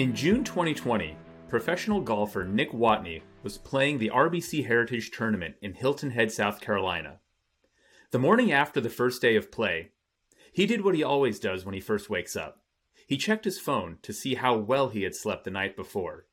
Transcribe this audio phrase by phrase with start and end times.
[0.00, 1.14] In June 2020,
[1.50, 7.18] professional golfer Nick Watney was playing the RBC Heritage Tournament in Hilton Head, South Carolina.
[8.10, 9.90] The morning after the first day of play,
[10.54, 12.62] he did what he always does when he first wakes up.
[13.06, 16.24] He checked his phone to see how well he had slept the night before.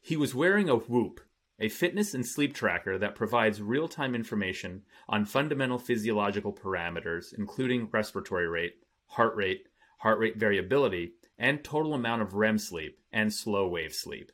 [0.00, 1.20] He was wearing a Whoop,
[1.60, 4.80] a fitness and sleep tracker that provides real time information
[5.10, 8.76] on fundamental physiological parameters, including respiratory rate,
[9.08, 9.66] heart rate,
[9.98, 14.32] heart rate variability, and total amount of REM sleep and slow wave sleep.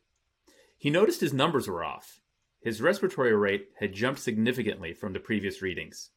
[0.79, 2.21] He noticed his numbers were off.
[2.61, 6.11] His respiratory rate had jumped significantly from the previous readings.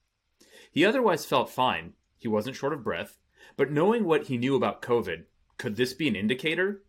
[0.72, 1.94] He otherwise felt fine.
[2.18, 3.18] He wasn't short of breath,
[3.55, 5.24] but knowing what he knew about COVID,
[5.58, 6.84] could this be an indicator?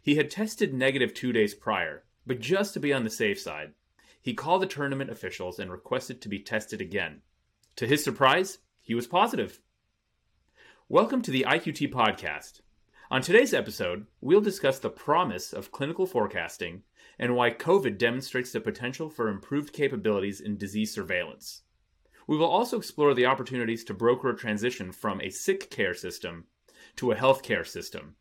[0.00, 3.72] He had tested negative two days prior, but just to be on the safe side,
[4.20, 7.22] he called the tournament officials and requested to be tested again.
[7.76, 9.60] To his surprise, he was positive.
[10.88, 12.60] Welcome to the IQT podcast.
[13.08, 16.82] On today's episode, we'll discuss the promise of clinical forecasting
[17.20, 21.62] and why COVID demonstrates the potential for improved capabilities in disease surveillance.
[22.26, 26.46] We will also explore the opportunities to broker a transition from a sick care system
[26.96, 28.16] to a healthcare system.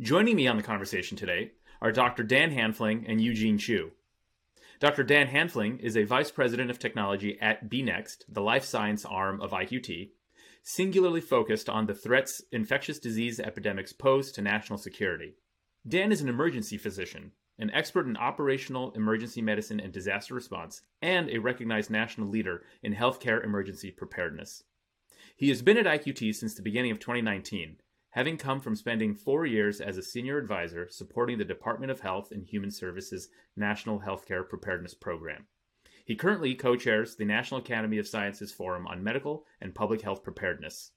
[0.00, 1.52] Joining me on the conversation today
[1.82, 2.22] are Dr.
[2.22, 3.90] Dan Hanfling and Eugene Chiu.
[4.80, 5.02] Dr.
[5.02, 9.50] Dan Hanfling is a Vice President of Technology at BNext, the life science arm of
[9.50, 10.12] IQT,
[10.70, 15.34] singularly focused on the threats infectious disease epidemics pose to national security.
[15.88, 21.30] Dan is an emergency physician, an expert in operational emergency medicine and disaster response, and
[21.30, 24.62] a recognized national leader in healthcare emergency preparedness.
[25.34, 27.78] He has been at IQT since the beginning of 2019,
[28.10, 32.30] having come from spending four years as a senior advisor supporting the Department of Health
[32.30, 35.46] and Human Services National Healthcare Preparedness Program.
[36.08, 40.22] He currently co chairs the National Academy of Sciences Forum on Medical and Public Health
[40.22, 40.92] Preparedness.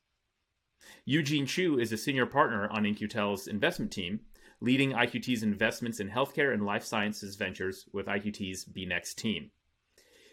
[1.04, 4.22] Eugene Chiu is a senior partner on In-Q-Tel's investment team,
[4.62, 9.52] leading IQT's investments in healthcare and life sciences ventures with IQT's BeNext team.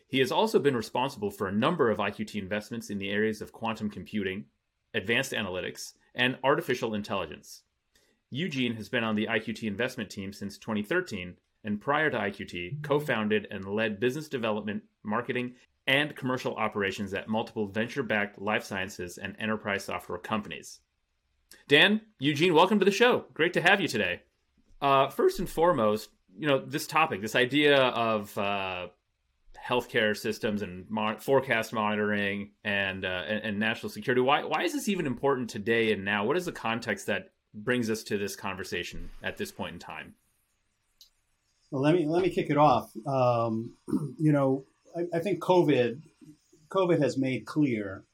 [0.06, 3.50] He has also been responsible for a number of IQT investments in the areas of
[3.50, 4.44] quantum computing,
[4.94, 7.64] advanced analytics, and artificial intelligence.
[8.30, 13.00] Eugene has been on the IQT investment team since 2013 and prior to IQT, co
[13.00, 15.54] founded and led business development, marketing,
[15.86, 20.80] and commercial operations at multiple venture backed life sciences and enterprise software companies.
[21.66, 23.24] Dan, Eugene, welcome to the show.
[23.34, 24.20] Great to have you today.
[24.80, 28.88] Uh, first and foremost, you know, this topic, this idea of uh,
[29.66, 30.86] healthcare systems and
[31.20, 34.20] forecast monitoring and, uh, and, and national security.
[34.20, 36.24] Why why is this even important today and now?
[36.24, 40.14] What is the context that brings us to this conversation at this point in time?
[41.70, 42.90] Well, let me let me kick it off.
[43.06, 43.74] Um,
[44.18, 44.64] you know,
[44.96, 46.00] I, I, think COVID
[46.70, 48.04] COVID has made clear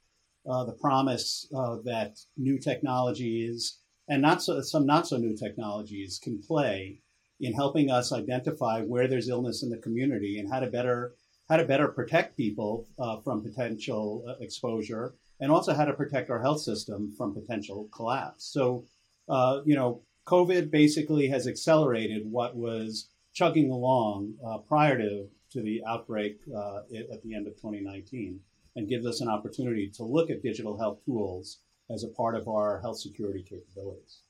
[0.49, 3.79] uh, the promise uh, that new technologies
[4.09, 7.01] and not so some not so new technologies can play
[7.41, 11.15] in helping us identify where there's illness in the community and how to better
[11.49, 16.31] how to better protect people uh, from potential uh, exposure and also how to protect
[16.31, 18.45] our health system from potential collapse.
[18.53, 18.87] So,
[19.29, 25.61] uh, you know, COVID basically has accelerated what was chugging along uh, prior to, to
[25.61, 26.79] the outbreak uh,
[27.13, 28.41] at the end of 2019
[28.77, 31.59] and gives us an opportunity to look at digital health tools
[31.91, 34.21] as a part of our health security capabilities.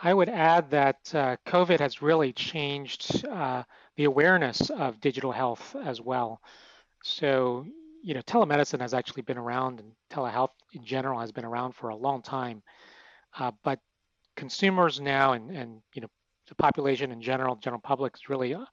[0.00, 3.64] I would add that uh, COVID has really changed uh,
[3.96, 6.40] the awareness of digital health as well.
[7.02, 7.66] So,
[8.02, 11.88] you know, telemedicine has actually been around and telehealth in general has been around for
[11.88, 12.62] a long time.
[13.36, 13.80] Uh, but
[14.36, 16.08] consumers now and, and, you know,
[16.48, 18.64] the population in general, general public, has really uh,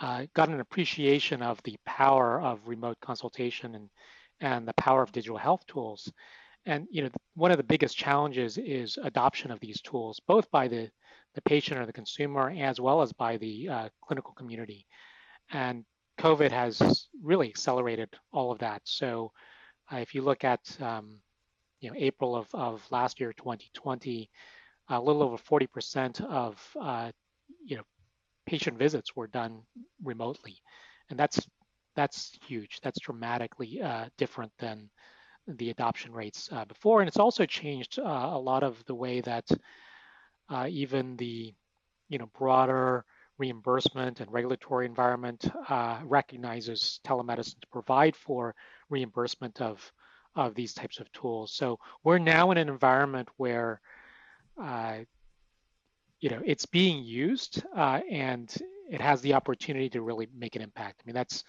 [0.00, 3.88] uh, got an appreciation of the power of remote consultation and
[4.40, 6.12] and the power of digital health tools.
[6.66, 10.68] And you know, one of the biggest challenges is adoption of these tools, both by
[10.68, 10.90] the
[11.34, 14.86] the patient or the consumer, as well as by the uh, clinical community.
[15.52, 15.84] And
[16.18, 18.82] COVID has really accelerated all of that.
[18.84, 19.32] So,
[19.92, 21.18] uh, if you look at um,
[21.80, 24.30] you know April of, of last year, 2020,
[24.88, 27.10] a little over 40% of uh,
[27.64, 27.82] you know
[28.46, 29.62] patient visits were done
[30.02, 30.56] remotely,
[31.10, 31.46] and that's
[31.96, 32.80] that's huge.
[32.82, 34.90] That's dramatically uh, different than
[35.46, 39.20] the adoption rates uh, before, and it's also changed uh, a lot of the way
[39.20, 39.44] that
[40.50, 41.54] uh, even the
[42.08, 43.04] you know broader
[43.38, 48.54] reimbursement and regulatory environment uh, recognizes telemedicine to provide for
[48.90, 49.92] reimbursement of
[50.36, 51.52] of these types of tools.
[51.52, 53.80] So we're now in an environment where
[54.58, 58.54] you know it's being used uh, and
[58.90, 61.02] it has the opportunity to really make an impact.
[61.02, 61.44] I mean that's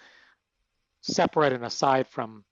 [1.01, 2.43] separate and aside from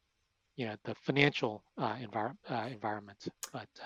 [0.56, 3.86] you know the financial uh, envir- uh, environment, but uh,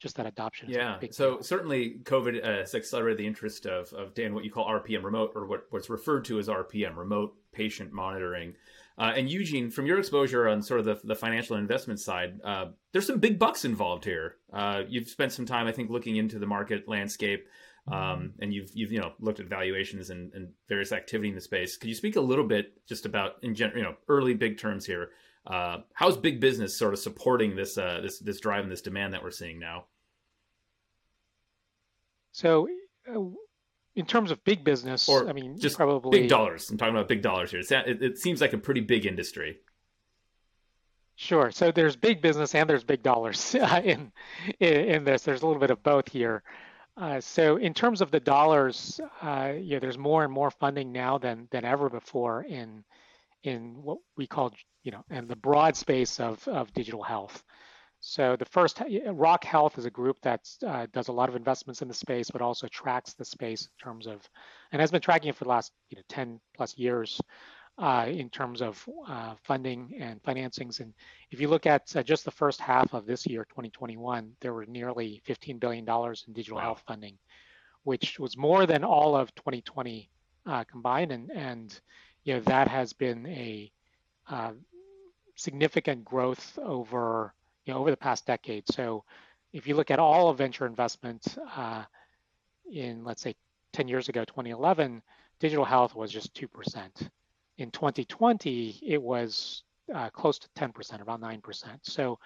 [0.00, 0.68] just that adoption.
[0.70, 0.98] Yeah.
[1.10, 1.42] So deal.
[1.42, 5.32] certainly COVID uh, has accelerated the interest of, of Dan, what you call RPM remote
[5.34, 8.54] or what, what's referred to as RPM, remote patient monitoring.
[8.98, 12.66] Uh, and Eugene, from your exposure on sort of the, the financial investment side, uh,
[12.92, 14.36] there's some big bucks involved here.
[14.52, 17.46] Uh, you've spent some time, I think, looking into the market landscape,
[17.86, 21.40] um, and you've you've you know looked at valuations and, and, various activity in the
[21.40, 21.76] space.
[21.76, 24.84] Could you speak a little bit just about in general, you know, early big terms
[24.84, 25.10] here?
[25.46, 29.14] Uh, how's big business sort of supporting this uh, this this drive and this demand
[29.14, 29.84] that we're seeing now?
[32.32, 32.68] So,
[33.08, 33.20] uh,
[33.98, 36.70] in terms of big business, or I mean, just probably big dollars.
[36.70, 37.60] I'm talking about big dollars here.
[37.60, 39.58] It, it seems like a pretty big industry.
[41.16, 41.50] Sure.
[41.50, 44.12] So there's big business and there's big dollars in,
[44.60, 45.22] in, in this.
[45.22, 46.44] There's a little bit of both here.
[46.96, 51.18] Uh, so in terms of the dollars, uh, yeah, there's more and more funding now
[51.18, 52.84] than than ever before in
[53.42, 54.52] in what we call,
[54.84, 57.42] you know, and the broad space of of digital health.
[58.08, 61.82] So the first, Rock Health is a group that uh, does a lot of investments
[61.82, 64.26] in the space, but also tracks the space in terms of,
[64.72, 67.20] and has been tracking it for the last you know 10 plus years
[67.76, 70.80] uh, in terms of uh, funding and financings.
[70.80, 70.94] And
[71.30, 74.64] if you look at uh, just the first half of this year, 2021, there were
[74.64, 76.62] nearly 15 billion dollars in digital wow.
[76.62, 77.18] health funding,
[77.82, 80.08] which was more than all of 2020
[80.46, 81.78] uh, combined, and and
[82.24, 83.70] you know that has been a
[84.30, 84.52] uh,
[85.36, 87.34] significant growth over
[87.68, 88.64] you know, over the past decade.
[88.72, 89.04] So
[89.52, 91.22] if you look at all of venture investment
[91.54, 91.84] uh,
[92.72, 93.36] in, let's say,
[93.74, 95.02] 10 years ago, 2011,
[95.38, 97.10] digital health was just 2%.
[97.58, 101.66] In 2020, it was uh, close to 10%, about 9%.
[101.82, 102.18] So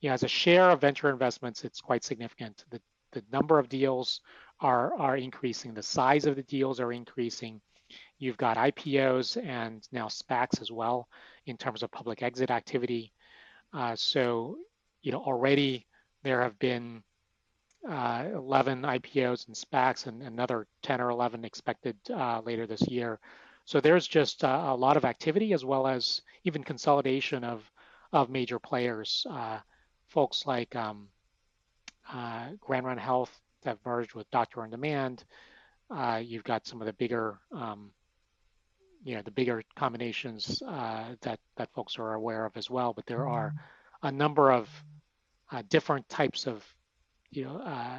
[0.00, 2.64] you know, as a share of venture investments, it's quite significant.
[2.70, 2.80] The,
[3.12, 4.20] the number of deals
[4.60, 5.74] are, are increasing.
[5.74, 7.60] The size of the deals are increasing.
[8.18, 11.08] You've got IPOs and now SPACs as well
[11.46, 13.12] in terms of public exit activity.
[13.72, 14.56] Uh, so
[15.02, 15.86] you know, already
[16.22, 17.02] there have been
[17.88, 23.18] uh, 11 IPOs and SPACs and another 10 or 11 expected uh, later this year.
[23.64, 27.70] So there's just uh, a lot of activity as well as even consolidation of
[28.10, 29.26] of major players.
[29.28, 29.58] Uh,
[30.06, 31.08] folks like um,
[32.10, 35.24] uh, Grand Rounds Health have merged with Doctor on Demand.
[35.90, 37.90] Uh, you've got some of the bigger, um,
[39.04, 42.94] you know, the bigger combinations that that folks are aware of as well.
[42.94, 43.58] But there are mm-hmm.
[44.02, 44.68] A number of
[45.50, 46.64] uh, different types of
[47.30, 47.98] you know uh,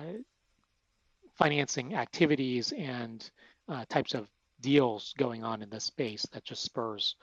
[1.35, 3.29] financing activities and
[3.67, 4.27] uh, types of
[4.61, 7.15] deals going on in this space that just spurs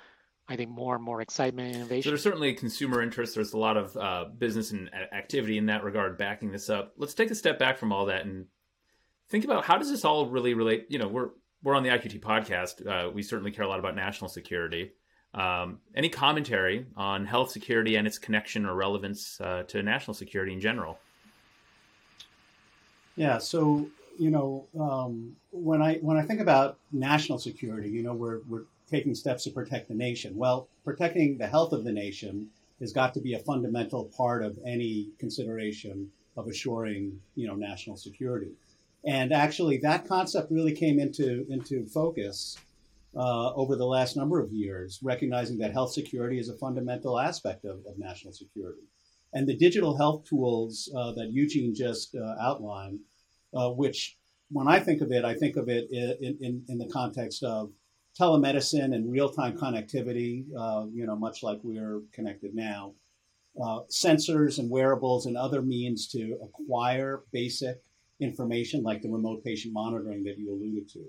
[0.49, 2.05] I think more and more excitement and innovation.
[2.05, 3.35] So there's certainly consumer interest.
[3.35, 6.93] There's a lot of uh, business and activity in that regard backing this up.
[6.97, 8.47] Let's take a step back from all that and
[9.29, 10.87] think about how does this all really relate.
[10.89, 11.31] You know, we're
[11.63, 12.87] we're on the IQT podcast.
[12.87, 14.93] Uh, we certainly care a lot about national security.
[15.37, 20.55] Um, any commentary on health security and its connection or relevance uh, to national security
[20.55, 20.99] in general?
[23.17, 23.89] Yeah, so
[24.19, 28.65] you know, um, when I when I think about national security, you know, we're we're
[28.91, 30.37] taking steps to protect the nation.
[30.37, 32.49] Well, protecting the health of the nation
[32.81, 37.97] has got to be a fundamental part of any consideration of assuring, you know, national
[37.97, 38.53] security.
[39.05, 42.57] And actually, that concept really came into into focus
[43.17, 47.65] uh, over the last number of years, recognizing that health security is a fundamental aspect
[47.65, 48.83] of, of national security.
[49.33, 53.01] And the digital health tools uh, that Eugene just uh, outlined,
[53.55, 54.19] uh, which
[54.51, 57.71] when I think of it, I think of it in, in, in the context of
[58.19, 62.95] telemedicine and real-time connectivity, uh, you know, much like we're connected now,
[63.91, 67.83] sensors and wearables and other means to acquire basic
[68.21, 71.05] information like the remote patient monitoring that you alluded to.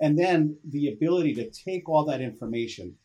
[0.00, 2.96] And then the ability to take all that information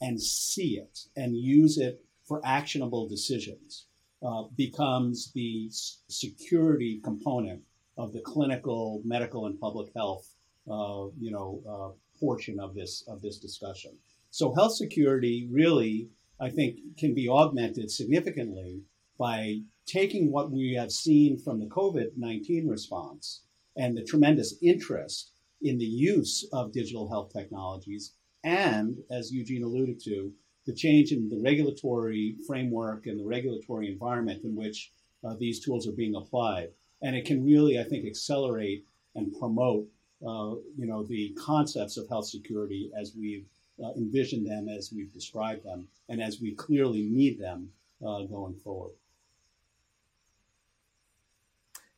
[0.00, 3.86] and see it and use it for actionable decisions
[4.26, 5.68] uh, becomes the
[6.08, 7.62] security component
[7.96, 10.34] of the clinical, medical, and public health,
[10.70, 13.92] uh, you know, uh, portion of this of this discussion.
[14.30, 16.08] So health security really,
[16.40, 18.82] I think, can be augmented significantly
[19.18, 23.42] by taking what we have seen from the COVID nineteen response
[23.76, 25.29] and the tremendous interest
[25.62, 30.32] in the use of digital health technologies, and as Eugene alluded to,
[30.66, 34.92] the change in the regulatory framework and the regulatory environment in which
[35.24, 36.70] uh, these tools are being applied.
[37.02, 39.86] And it can really, I think, accelerate and promote,
[40.26, 43.46] uh, you know, the concepts of health security as we've
[43.82, 47.70] uh, envisioned them, as we've described them, and as we clearly need them
[48.06, 48.92] uh, going forward.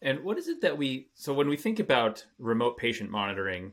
[0.02, 3.72] And what is it that we so when we think about remote patient monitoring,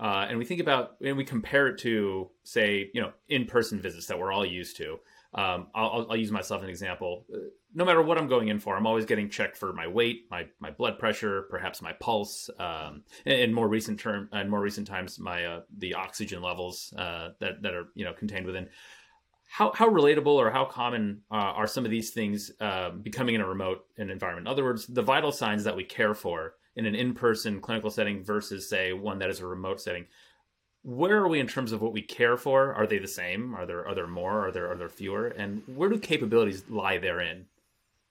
[0.00, 4.06] uh, and we think about and we compare it to say you know in-person visits
[4.06, 4.98] that we're all used to.
[5.34, 7.26] Um, I'll, I'll, use myself as an example.
[7.32, 7.38] Uh,
[7.74, 10.46] no matter what I'm going in for, I'm always getting checked for my weight, my
[10.60, 12.48] my blood pressure, perhaps my pulse.
[12.58, 17.30] Um, in more recent term, in more recent times, my uh, the oxygen levels uh,
[17.40, 18.68] that that are you know contained within.
[19.54, 23.40] How, how relatable or how common uh, are some of these things uh, becoming in
[23.40, 24.48] a remote environment?
[24.48, 28.24] In other words, the vital signs that we care for in an in-person clinical setting
[28.24, 30.06] versus say one that is a remote setting
[30.84, 32.74] where are we in terms of what we care for?
[32.74, 33.54] Are they the same?
[33.54, 34.46] Are there are there more?
[34.46, 35.28] Are there are there fewer?
[35.28, 37.46] And where do capabilities lie therein?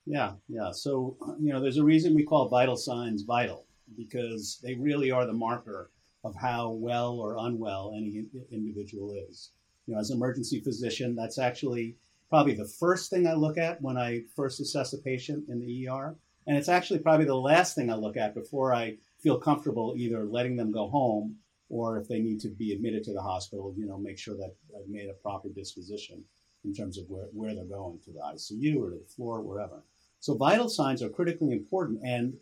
[0.05, 0.71] Yeah, yeah.
[0.71, 5.27] So you know, there's a reason we call vital signs vital because they really are
[5.27, 5.91] the marker
[6.23, 9.51] of how well or unwell any individual is.
[9.85, 11.95] You know, as an emergency physician, that's actually
[12.29, 15.87] probably the first thing I look at when I first assess a patient in the
[15.87, 16.15] ER,
[16.47, 20.25] and it's actually probably the last thing I look at before I feel comfortable either
[20.25, 21.37] letting them go home
[21.69, 24.53] or if they need to be admitted to the hospital, you know, make sure that
[24.77, 26.23] I've made a proper disposition
[26.65, 29.81] in terms of where, where they're going to the ICU or to the floor, wherever.
[30.19, 32.01] So vital signs are critically important.
[32.03, 32.35] And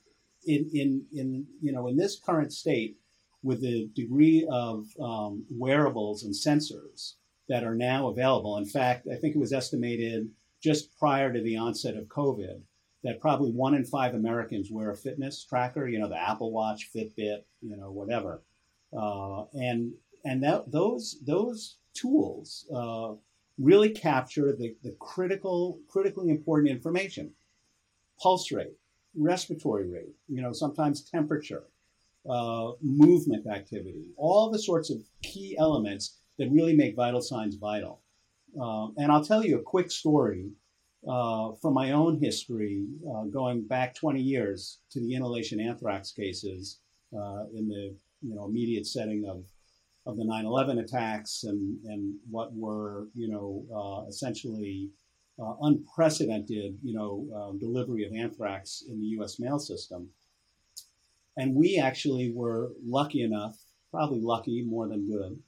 [0.46, 2.98] in, in, in you know, in this current state,
[3.44, 7.14] with the degree of um, wearables and sensors
[7.52, 10.30] that are now available, in fact, I think it was estimated
[10.64, 12.62] just prior to the onset of COVID
[13.04, 16.90] that probably one in five Americans wear a fitness tracker, you know, the Apple Watch,
[16.96, 18.42] Fitbit, you know, whatever.
[18.98, 19.92] Uh, and
[20.24, 23.14] and that, those those tools uh,
[23.58, 27.32] really capture the, the critical critically important information
[28.22, 28.78] pulse rate
[29.16, 31.64] respiratory rate you know sometimes temperature
[32.30, 38.02] uh, movement activity all the sorts of key elements that really make vital signs vital
[38.60, 40.50] um, and i'll tell you a quick story
[41.08, 46.80] uh, from my own history uh, going back 20 years to the inhalation anthrax cases
[47.16, 49.46] uh, in the you know immediate setting of
[50.06, 54.90] of the 9/11 attacks and and what were you know uh, essentially
[55.42, 59.40] uh, unprecedented you know uh, delivery of anthrax in the U.S.
[59.40, 60.10] mail system,
[61.38, 63.58] and we actually were lucky enough,
[63.92, 65.40] probably lucky more than good,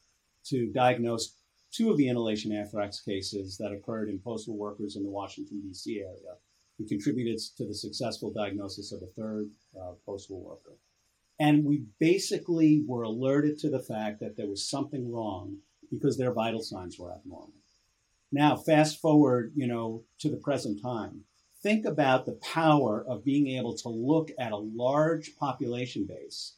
[0.46, 1.36] to diagnose
[1.72, 6.00] two of the inhalation anthrax cases that occurred in postal workers in the Washington D.C.
[6.00, 6.36] area.
[6.80, 10.78] We contributed to the successful diagnosis of a third uh, postal worker.
[11.40, 15.58] And we basically were alerted to the fact that there was something wrong
[15.90, 17.54] because their vital signs were abnormal.
[18.32, 21.26] Now, fast forward, you know, to the present time.
[21.62, 26.54] Think about the power of being able to look at a large population base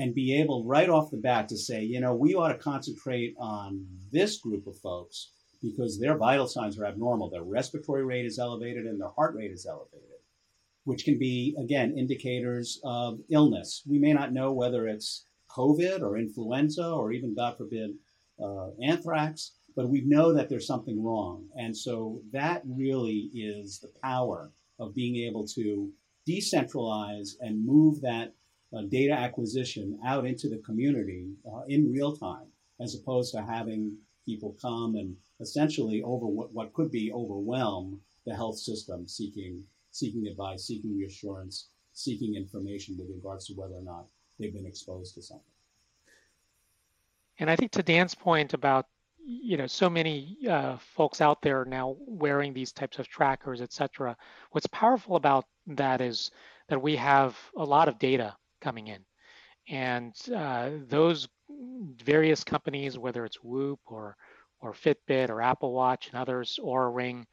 [0.00, 3.34] and be able right off the bat to say, you know, we ought to concentrate
[3.38, 7.30] on this group of folks because their vital signs are abnormal.
[7.30, 10.10] Their respiratory rate is elevated and their heart rate is elevated
[10.84, 13.82] which can be, again, indicators of illness.
[13.88, 15.26] We may not know whether it's
[15.56, 17.90] COVID or influenza or even, God forbid,
[18.42, 21.46] uh, anthrax, but we know that there's something wrong.
[21.54, 25.92] And so that really is the power of being able to
[26.28, 28.34] decentralize and move that
[28.76, 32.46] uh, data acquisition out into the community uh, in real time,
[32.80, 38.34] as opposed to having people come and essentially over what, what could be overwhelm the
[38.34, 44.06] health system seeking seeking advice, seeking reassurance, seeking information with regards to whether or not
[44.38, 45.44] they've been exposed to something.
[47.40, 48.86] And I think to Dan's point about
[49.22, 53.72] you know so many uh, folks out there now wearing these types of trackers, et
[53.72, 54.16] cetera.
[54.52, 56.30] What's powerful about that is
[56.68, 59.04] that we have a lot of data coming in,
[59.68, 61.28] and uh, those
[62.04, 64.16] various companies, whether it's Whoop or
[64.60, 67.26] or Fitbit or Apple Watch and others, or Ring,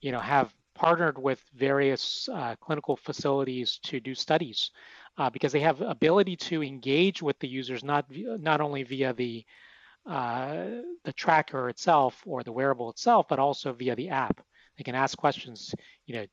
[0.00, 4.70] you know, have partnered with various uh, clinical facilities to do studies
[5.18, 9.44] uh, because they have ability to engage with the users not not only via the
[10.06, 10.64] uh,
[11.04, 14.44] the tracker itself or the wearable itself, but also via the app.
[14.76, 15.74] They can ask questions.
[16.06, 16.26] You know,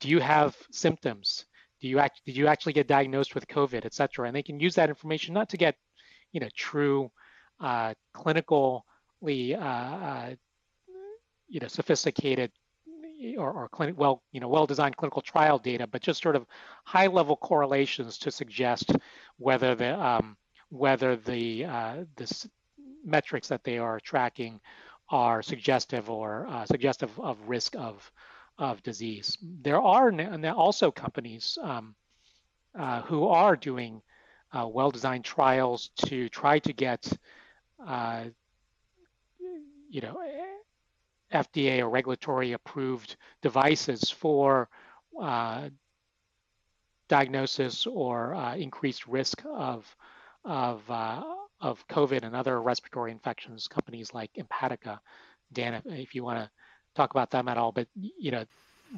[0.00, 1.44] do you have symptoms?
[1.80, 2.20] Do you act?
[2.26, 4.26] Did you actually get diagnosed with COVID, et cetera?
[4.26, 5.76] And they can use that information not to get,
[6.32, 7.10] you know, true
[7.60, 8.82] uh, clinically,
[9.54, 10.34] uh, uh,
[11.48, 12.50] you know, sophisticated
[13.36, 16.46] or, or clinic, well, you know, well-designed clinical trial data, but just sort of
[16.84, 18.92] high-level correlations to suggest
[19.36, 20.36] whether the um,
[20.70, 22.48] whether the uh, the
[23.04, 24.60] metrics that they are tracking
[25.10, 28.10] are suggestive or uh, suggestive of risk of
[28.60, 29.38] of disease.
[29.62, 30.12] There are
[30.54, 31.94] also companies um,
[32.78, 34.02] uh, who are doing
[34.52, 37.10] uh, well-designed trials to try to get
[37.84, 38.24] uh,
[39.88, 40.20] you know
[41.32, 44.68] FDA or regulatory approved devices for
[45.20, 45.70] uh,
[47.08, 49.96] diagnosis or uh, increased risk of
[50.44, 51.22] of uh,
[51.60, 53.68] of COVID and other respiratory infections.
[53.68, 54.98] Companies like Empatica,
[55.52, 56.50] Dan, if you want to
[56.94, 58.44] talk about them at all, but you know,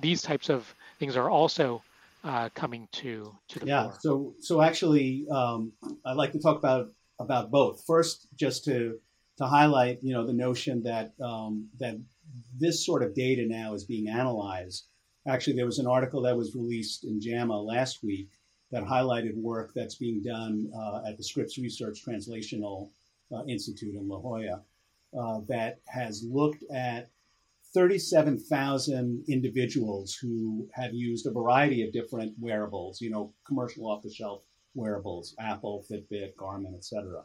[0.01, 1.83] these types of things are also
[2.25, 3.91] uh, coming to to the yeah.
[4.01, 5.73] So so actually, um,
[6.05, 7.85] I'd like to talk about about both.
[7.87, 8.99] First, just to
[9.39, 11.97] to highlight, you know, the notion that um, that
[12.59, 14.87] this sort of data now is being analyzed.
[15.27, 18.29] Actually, there was an article that was released in JAMA last week
[18.73, 22.91] that highlighted work that's being done uh, at the Scripps Research Translational
[23.33, 24.63] uh, Institute in La Jolla
[25.19, 27.11] uh, that has looked at
[27.75, 34.13] 37,000 individuals who have used a variety of different wearables, you know, commercial off the
[34.13, 34.43] shelf
[34.75, 37.25] wearables, Apple, Fitbit, Garmin, etc.,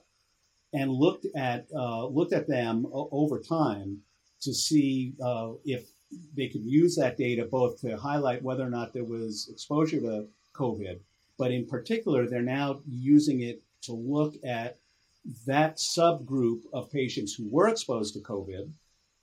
[0.73, 4.01] and looked at uh, looked at them o- over time
[4.41, 5.89] to see uh, if
[6.35, 10.27] they could use that data both to highlight whether or not there was exposure to
[10.55, 10.99] COVID,
[11.37, 14.77] but in particular, they're now using it to look at
[15.45, 18.71] that subgroup of patients who were exposed to COVID,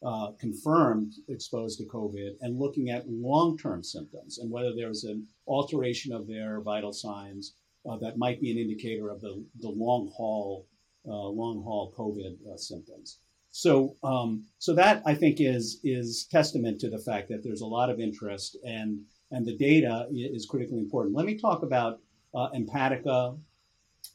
[0.05, 5.05] uh, confirmed exposed to COVID, and looking at long term symptoms and whether there was
[5.05, 7.55] an alteration of their vital signs
[7.89, 10.67] uh, that might be an indicator of the, the long haul
[11.07, 13.19] uh, long haul COVID uh, symptoms.
[13.51, 17.67] So, um, so that I think is is testament to the fact that there's a
[17.67, 21.15] lot of interest and and the data is critically important.
[21.15, 22.01] Let me talk about
[22.35, 23.39] uh, Empatica,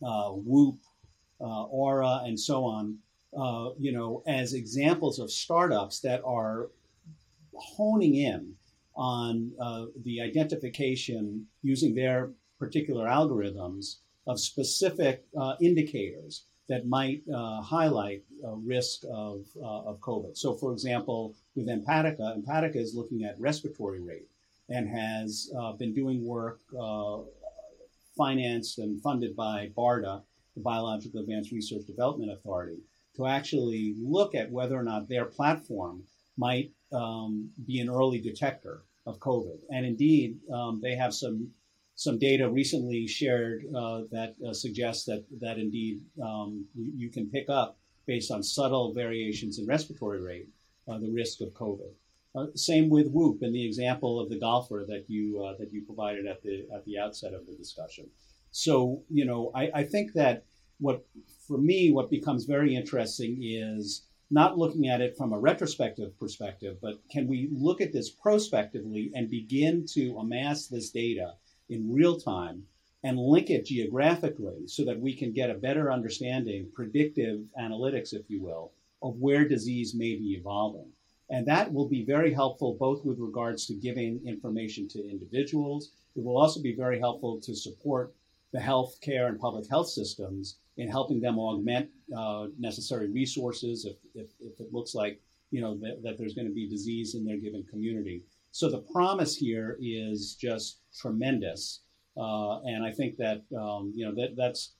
[0.03, 0.75] uh, Whoop,
[1.41, 2.97] uh, Oura, and so on.
[3.37, 6.69] Uh, you know, as examples of startups that are
[7.53, 8.53] honing in
[8.95, 17.61] on uh, the identification using their particular algorithms of specific uh, indicators that might uh,
[17.61, 18.23] highlight
[18.63, 20.35] risk of, uh, of COVID.
[20.37, 24.27] So, for example, with Empatica, Empatica is looking at respiratory rate
[24.69, 27.19] and has been doing work uh,
[28.19, 30.21] financed and funded by BARDA,
[30.55, 32.79] the Biological Advanced Research Development Authority,
[33.19, 36.03] to actually look at whether or not their platform
[36.37, 39.59] might um, be an early detector of COVID.
[39.69, 41.51] And indeed, um, they have some
[41.95, 47.29] some data recently shared uh, that uh, suggests that that indeed um, you, you, can
[47.29, 50.47] pick up based on subtle variations in respiratory rate
[50.87, 51.91] uh, the risk of COVID.
[52.35, 55.81] Uh, same with Whoop and the example of the golfer that you uh, that you
[55.81, 58.07] provided at the at the outset of the discussion.
[58.51, 60.45] So you know I, I think that
[60.79, 61.05] what
[61.49, 66.77] for me what becomes very interesting is not looking at it from a retrospective perspective,
[66.79, 71.33] but can we look at this prospectively and begin to amass this data
[71.67, 72.67] in real time
[73.03, 78.29] and link it geographically so that we can get a better understanding, predictive analytics, if
[78.29, 80.91] you will, of where disease may be evolving.
[81.31, 85.89] And that will be very helpful both with regards to giving information to individuals.
[86.15, 88.13] It will also be very helpful to support
[88.51, 93.97] the health care and public health systems in helping them augment uh, necessary resources if,
[94.15, 97.25] if, if, it looks like you know that, that there's going to be disease in
[97.25, 98.23] their given community.
[98.51, 101.81] So the promise here is just tremendous,
[102.17, 104.73] uh, and I think that um, you know that that's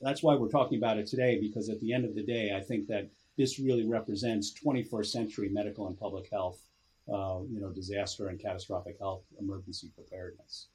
[0.00, 2.60] that's why we're talking about it today because at the end of the day, I
[2.60, 6.60] think that this really represents 21st century medical and public health,
[7.08, 10.68] uh, you know, disaster and catastrophic health emergency preparedness.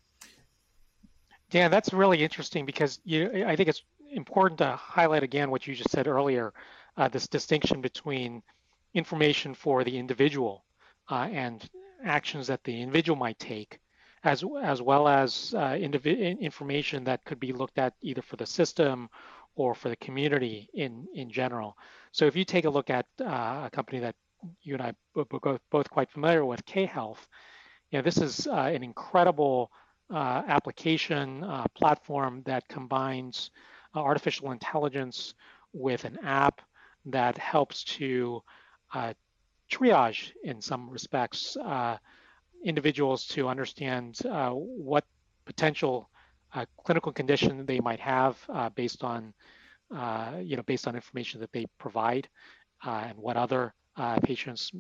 [1.50, 5.76] Dan, that's really interesting because you, I think it's important to highlight again what you
[5.76, 6.54] just said earlier,
[6.98, 8.44] uh, this distinction between
[8.94, 10.66] information for the individual
[11.10, 11.70] uh, and
[12.04, 13.80] actions that the individual might take,
[14.24, 19.10] as as well as uh, information that could be looked at either for the system
[19.56, 21.78] or for the community in in general.
[22.12, 24.16] So if you take a look at uh, a company that
[24.64, 27.28] you and I are both quite familiar with, K Health,
[27.90, 29.72] you know this is uh, an incredible
[30.10, 33.52] uh, application platform that combines
[34.00, 35.34] artificial intelligence
[35.74, 36.62] with an app
[37.06, 38.42] that helps to
[38.94, 39.14] uh,
[39.70, 41.98] triage in some respects uh,
[42.64, 45.06] individuals to understand uh, what
[45.46, 46.10] potential
[46.54, 49.34] uh, clinical condition they might have uh, based on
[49.96, 52.28] uh, you know based on information that they provide
[52.86, 53.74] uh, and what other
[54.24, 54.72] patients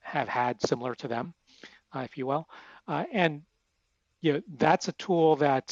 [0.00, 1.34] have had similar to them
[1.96, 2.48] if you will.
[2.86, 3.42] And
[4.20, 5.68] you know that's a tool that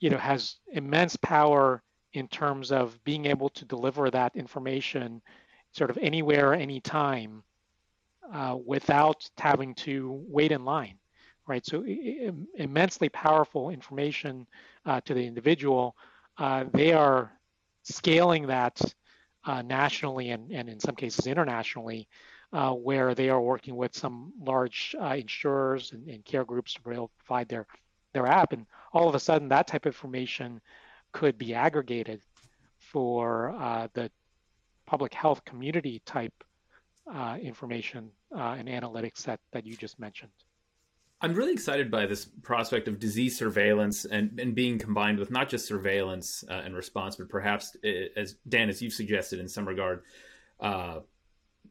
[0.00, 1.82] you know has immense power
[2.14, 5.20] in terms of being able to deliver that information
[5.72, 7.42] sort of anywhere, anytime,
[8.32, 10.98] uh, without having to wait in line,
[11.46, 11.64] right?
[11.64, 11.84] So
[12.56, 14.46] immensely powerful information
[14.86, 15.96] uh, to the individual.
[16.36, 17.32] Uh, they are
[17.84, 18.80] scaling that
[19.44, 22.08] uh, nationally and, and in some cases internationally,
[22.52, 26.80] uh, where they are working with some large uh, insurers and, and, care groups to
[26.80, 27.66] provide their,
[28.18, 28.52] their app.
[28.52, 30.60] And all of a sudden, that type of information
[31.12, 32.20] could be aggregated
[32.78, 33.54] for
[33.94, 34.10] the
[34.86, 36.32] public health community type
[37.14, 40.30] uh, information uh, and analytics that, that you just mentioned.
[41.20, 45.48] I'm really excited by this prospect of disease surveillance and, and being combined with not
[45.48, 47.76] just surveillance uh, and response, but perhaps,
[48.16, 50.02] as Dan, as you've suggested in some regard,
[50.60, 51.00] uh,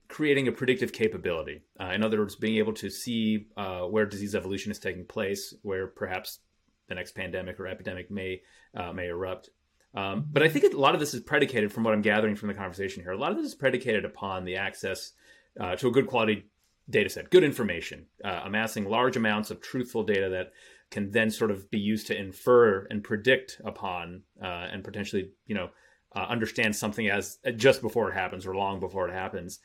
[0.08, 1.62] creating a predictive capability.
[1.80, 5.54] Uh, in other words, being able to see uh, where disease evolution is taking place,
[5.64, 6.40] where perhaps
[6.88, 8.42] the next pandemic or epidemic may
[8.76, 9.50] uh, may erupt.
[9.94, 12.50] Um, but I think a lot of this is predicated, from what I'm gathering from
[12.50, 15.14] the conversation here, a lot of this is predicated upon the access
[15.60, 16.46] uh, to a good quality
[16.90, 20.52] data set, good information, uh, amassing large amounts of truthful data that
[20.92, 25.56] can then sort of be used to infer and predict upon uh, and potentially, you
[25.56, 25.70] know,
[26.16, 29.60] understand something as just before it happens or long before it happens.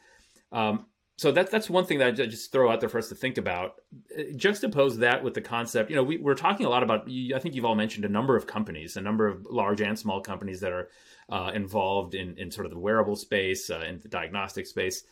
[0.52, 0.86] Um,
[1.16, 3.38] so that's that's one thing that I just throw out there for us to think
[3.38, 3.74] about.
[4.16, 5.90] Uh, juxtapose that with the concept.
[5.90, 7.08] You know, we, are talking a lot about.
[7.08, 10.20] I think you've all mentioned a number of companies, a number of large and small
[10.20, 10.88] companies that are
[11.28, 15.04] uh, involved in in sort of the wearable space, uh, in the diagnostic space.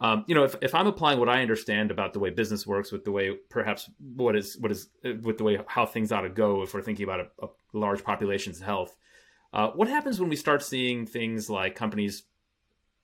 [0.00, 2.90] Um, you know, if, if I'm applying what I understand about the way business works
[2.90, 6.22] with the way perhaps what is what is uh, with the way how things ought
[6.22, 8.96] to go if we're thinking about a, a large population's health,
[9.52, 12.24] uh, what happens when we start seeing things like companies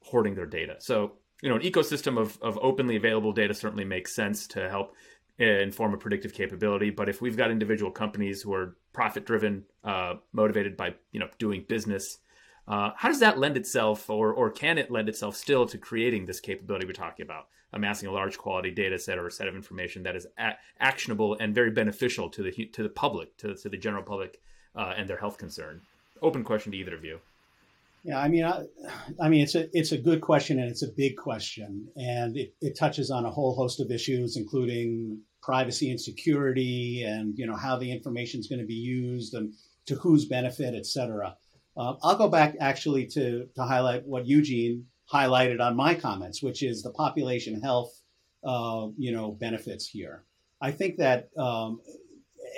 [0.03, 0.77] hoarding their data?
[0.81, 4.95] So you know, an ecosystem of, of openly available data certainly makes sense to help
[5.41, 6.91] uh, inform a predictive capability.
[6.91, 11.29] But if we've got individual companies who are profit driven, uh, motivated by you know
[11.39, 12.19] doing business,
[12.67, 16.27] uh, how does that lend itself, or or can it lend itself still to creating
[16.27, 19.55] this capability we're talking about, amassing a large quality data set or a set of
[19.55, 23.69] information that is a- actionable and very beneficial to the to the public, to, to
[23.69, 24.41] the general public
[24.75, 25.83] uh, and their health concern?
[26.21, 27.21] Open question to either of you.
[28.05, 28.65] Yeah, I mean, I,
[29.21, 32.55] I, mean, it's a it's a good question and it's a big question, and it,
[32.61, 37.57] it touches on a whole host of issues, including privacy and security, and you know
[37.57, 39.53] how the information is going to be used and
[39.87, 41.37] to whose benefit, et cetera.
[41.77, 46.63] Uh, I'll go back actually to to highlight what Eugene highlighted on my comments, which
[46.63, 47.93] is the population health,
[48.45, 50.25] uh, you know, benefits here.
[50.61, 51.81] I think that, um,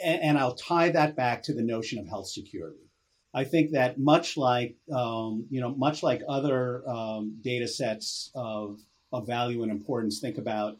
[0.02, 2.89] and, and I'll tie that back to the notion of health security
[3.32, 8.80] I think that much like um, you know, much like other um, data sets of
[9.12, 10.78] of value and importance, think about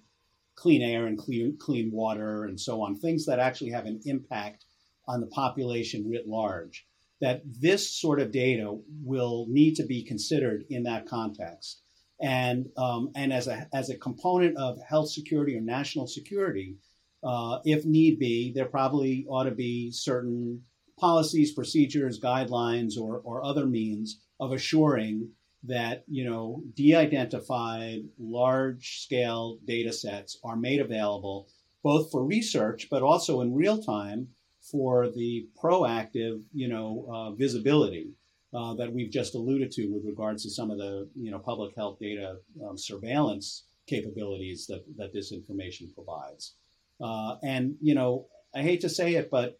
[0.57, 4.65] clean air and clean clean water and so on, things that actually have an impact
[5.07, 6.87] on the population writ large.
[7.21, 11.83] That this sort of data will need to be considered in that context,
[12.21, 16.79] and um, and as a as a component of health security or national security,
[17.23, 20.63] uh, if need be, there probably ought to be certain
[21.01, 25.31] policies, procedures, guidelines, or, or other means of assuring
[25.63, 31.49] that you know de-identified large-scale data sets are made available
[31.83, 34.29] both for research but also in real time
[34.61, 38.11] for the proactive you know uh, visibility
[38.55, 41.75] uh, that we've just alluded to with regards to some of the you know public
[41.77, 42.37] health data
[42.67, 46.55] um, surveillance capabilities that, that this information provides.
[47.03, 49.59] Uh, and you know i hate to say it but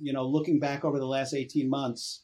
[0.00, 2.22] you know, looking back over the last 18 months,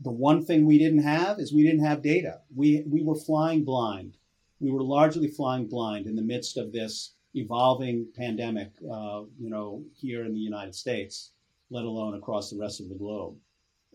[0.00, 2.40] the one thing we didn't have is we didn't have data.
[2.54, 4.16] We, we were flying blind.
[4.60, 9.84] We were largely flying blind in the midst of this evolving pandemic, uh, you know,
[9.94, 11.32] here in the United States,
[11.70, 13.36] let alone across the rest of the globe.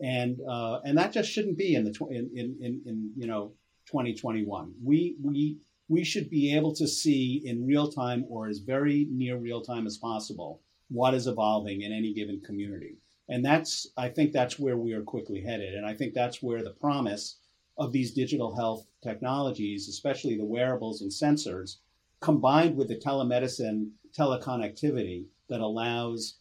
[0.01, 3.27] And, uh, and that just shouldn't be in the tw- in, in, in, in, you
[3.27, 3.53] know
[3.88, 4.73] 2021.
[4.84, 9.38] We, we, we should be able to see in real time or as very near
[9.38, 12.97] real time as possible what is evolving in any given community.
[13.30, 15.73] And that's, I think that's where we are quickly headed.
[15.73, 17.38] And I think that's where the promise
[17.78, 21.78] of these digital health technologies, especially the wearables and sensors,
[22.19, 26.36] combined with the telemedicine teleconnectivity that allows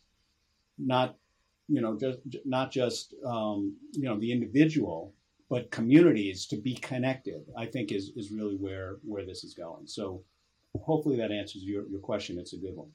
[0.78, 1.16] not,
[1.68, 5.12] you know, just not just um, you know the individual,
[5.48, 7.44] but communities to be connected.
[7.56, 9.86] I think is is really where where this is going.
[9.86, 10.22] So
[10.80, 12.38] hopefully that answers your, your question.
[12.38, 12.90] It's a good one.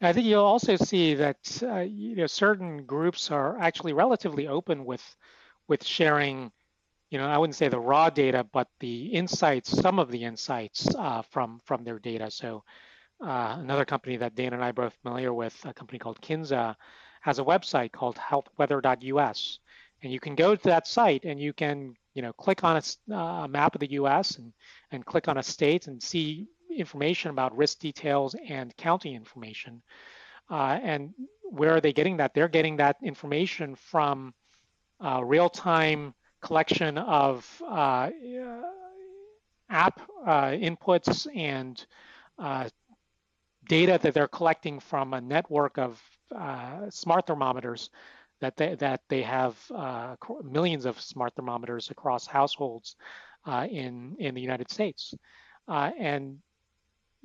[0.00, 4.84] I think you'll also see that uh, you know certain groups are actually relatively open
[4.84, 5.02] with
[5.68, 6.52] with sharing.
[7.10, 10.94] You know, I wouldn't say the raw data, but the insights, some of the insights
[10.96, 12.30] uh, from from their data.
[12.30, 12.62] So,
[13.22, 16.74] uh, another company that Dan and I are both familiar with, a company called Kinsa,
[17.22, 19.58] has a website called healthweather.us,
[20.02, 23.14] and you can go to that site and you can you know click on a,
[23.14, 24.36] uh, a map of the U.S.
[24.36, 24.52] and
[24.90, 29.82] and click on a state and see information about risk details and county information.
[30.50, 31.12] Uh, and
[31.50, 32.32] where are they getting that?
[32.34, 34.32] They're getting that information from
[35.00, 38.10] uh, real-time collection of uh,
[39.68, 41.84] app uh, inputs and
[42.38, 42.68] uh,
[43.68, 46.00] data that they're collecting from a network of
[46.34, 47.90] uh, smart thermometers
[48.40, 49.56] that they, that they have
[50.44, 52.96] millions of smart thermometers across households
[53.70, 55.14] in, in the United States.
[55.68, 56.38] uh, and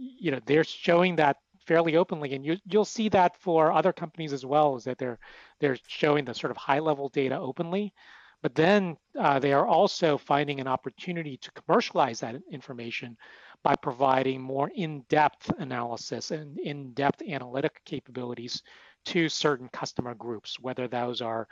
[0.02, 4.34] you know they're showing that fairly openly, and you, you'll see that for other companies
[4.34, 5.20] as well, is that they're
[5.60, 7.94] they're showing the sort of high level data openly,
[8.42, 13.16] but then uh, they are also finding an opportunity to commercialize that information
[13.64, 18.64] by providing more in-depth analysis and in-depth analytic capabilities
[19.06, 21.48] to certain customer groups, whether those are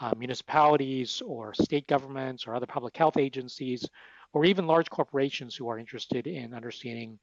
[0.00, 3.88] uh, municipalities or state governments or other public health agencies,
[4.32, 7.18] or even large corporations who are interested in understanding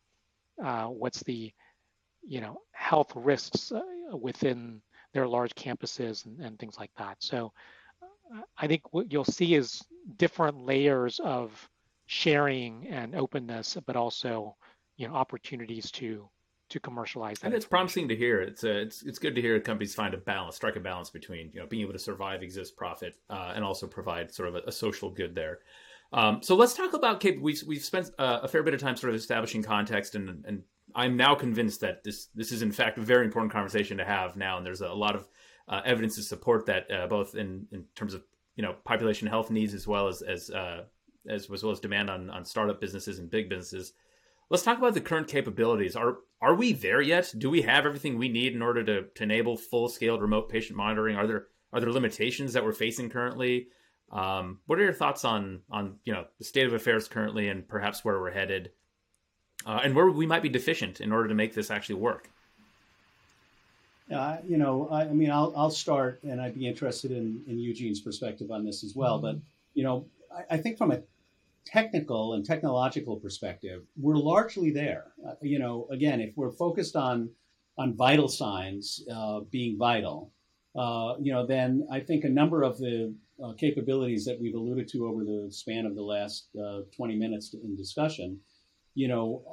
[0.63, 1.54] uh, what's the
[2.28, 4.82] you know health risks uh, within
[5.13, 7.18] their large campuses and, and things like that.
[7.20, 7.52] So
[8.04, 9.82] uh, I think what you'll see is
[10.18, 11.70] different layers of
[12.08, 14.56] sharing and openness, but also
[14.98, 16.30] you know opportunities to
[16.70, 17.48] to commercialize that.
[17.48, 18.41] And it's promising to hear.
[18.41, 21.52] It's uh, it's it's good to hear companies find a balance, strike a balance between
[21.54, 24.62] you know being able to survive, exist, profit, uh, and also provide sort of a,
[24.68, 25.60] a social good there.
[26.13, 27.36] Um, so let's talk about cap.
[27.39, 30.63] We've we've spent uh, a fair bit of time sort of establishing context, and and
[30.96, 34.36] I'm now convinced that this this is in fact a very important conversation to have
[34.36, 35.28] now, and there's a lot of
[35.68, 38.24] uh, evidence to support that, uh, both in in terms of
[38.56, 40.84] you know population health needs as well as as uh,
[41.28, 43.94] as, as well as demand on on startup businesses and big businesses.
[44.50, 45.96] Let's talk about the current capabilities.
[45.96, 47.34] Are are we there yet?
[47.38, 50.78] Do we have everything we need in order to, to enable full scaled remote patient
[50.78, 51.15] monitoring?
[51.15, 53.68] Are there are there limitations that we're facing currently?
[54.12, 57.68] Um, what are your thoughts on on you know the state of affairs currently and
[57.68, 58.72] perhaps where we're headed,
[59.65, 62.30] uh, and where we might be deficient in order to make this actually work?
[64.13, 67.58] Uh, you know, I, I, mean, I'll, I'll start, and I'd be interested in, in
[67.58, 69.20] Eugene's perspective on this as well.
[69.20, 69.38] But
[69.74, 71.02] you know, I, I think from a
[71.65, 75.06] technical and technological perspective, we're largely there.
[75.28, 77.30] Uh, you know, again, if we're focused on
[77.78, 80.32] on vital signs uh, being vital,
[80.76, 84.88] uh, you know, then I think a number of the uh, capabilities that we've alluded
[84.89, 88.39] to over the span of the last uh, 20 minutes in discussion,
[88.93, 89.43] you know,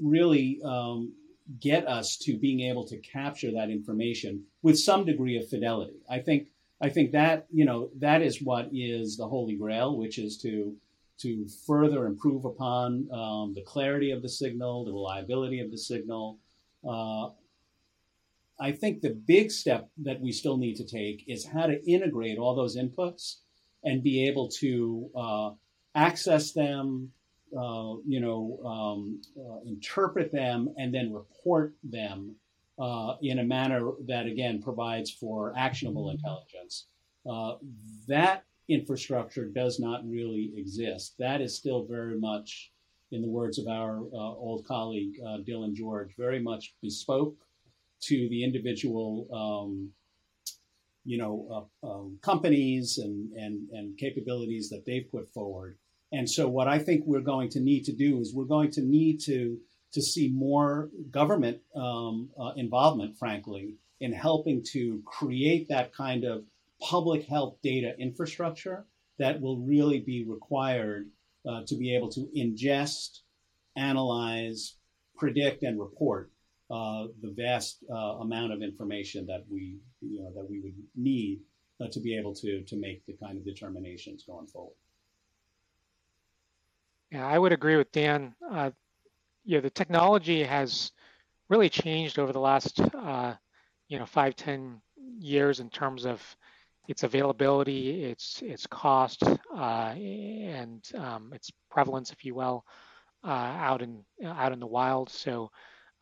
[0.00, 1.12] really um,
[1.60, 5.96] get us to being able to capture that information with some degree of fidelity.
[6.10, 6.48] I think
[6.80, 10.76] I think that you know that is what is the holy grail, which is to
[11.18, 16.38] to further improve upon um, the clarity of the signal, the reliability of the signal.
[16.88, 17.30] Uh,
[18.60, 22.38] I think the big step that we still need to take is how to integrate
[22.38, 23.36] all those inputs
[23.84, 25.50] and be able to uh,
[25.94, 27.10] access them,
[27.56, 32.34] uh, you know, um, uh, interpret them, and then report them
[32.78, 36.86] uh, in a manner that again provides for actionable intelligence.
[37.28, 37.54] Uh,
[38.06, 41.14] that infrastructure does not really exist.
[41.18, 42.72] That is still very much,
[43.12, 47.36] in the words of our uh, old colleague uh, Dylan George, very much bespoke
[48.02, 49.90] to the individual, um,
[51.04, 55.78] you know, uh, um, companies and, and, and capabilities that they've put forward.
[56.12, 58.82] And so, what I think we're going to need to do is we're going to
[58.82, 59.58] need to
[59.92, 66.44] to see more government um, uh, involvement, frankly, in helping to create that kind of
[66.80, 68.84] public health data infrastructure
[69.18, 71.08] that will really be required
[71.48, 73.20] uh, to be able to ingest,
[73.76, 74.76] analyze,
[75.16, 76.30] predict, and report
[76.68, 81.40] the vast uh, amount of information that we you know that we would need
[81.80, 84.74] uh, to be able to to make the kind of determinations going forward.
[87.10, 88.34] Yeah, I would agree with Dan.
[88.50, 88.70] Uh,
[89.44, 90.92] yeah, the technology has
[91.48, 93.34] really changed over the last uh,
[93.88, 94.80] you know five ten
[95.18, 96.22] years in terms of
[96.88, 102.64] its availability, its its cost, uh, and um, its prevalence, if you will,
[103.24, 105.10] uh, out in out in the wild.
[105.10, 105.50] So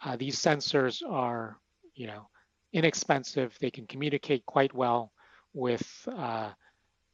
[0.04, 1.58] uh, these sensors are,
[1.94, 2.28] you know,
[2.72, 3.56] inexpensive.
[3.60, 5.12] They can communicate quite well
[5.54, 6.50] with, uh,